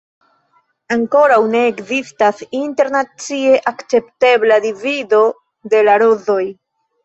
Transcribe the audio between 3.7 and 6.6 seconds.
akceptebla divido de la rozoj.